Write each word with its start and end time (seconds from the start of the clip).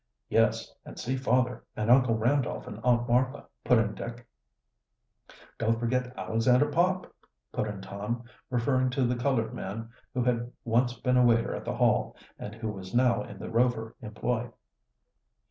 "Yes, 0.29 0.73
and 0.83 0.97
see 0.97 1.15
father, 1.15 1.63
and 1.75 1.91
Uncle 1.91 2.15
Randolph 2.15 2.65
and 2.65 2.79
Aunt 2.83 3.07
Martha," 3.07 3.45
put 3.63 3.77
in 3.77 3.93
Dick. 3.93 4.25
"Don't 5.59 5.79
forget 5.79 6.11
Alexander 6.17 6.71
Pop," 6.71 7.05
put 7.51 7.67
in 7.67 7.81
Tom, 7.81 8.23
referring 8.49 8.89
to 8.89 9.05
the 9.05 9.15
colored 9.15 9.53
man 9.53 9.91
who 10.15 10.23
had 10.23 10.51
once 10.65 10.95
been 10.99 11.17
a 11.17 11.23
waiter 11.23 11.53
at 11.53 11.65
the 11.65 11.75
Hall, 11.75 12.15
and 12.39 12.55
who 12.55 12.69
was 12.69 12.95
now 12.95 13.21
in 13.21 13.37
the 13.37 13.51
Rover 13.51 13.95
employ. 14.01 14.49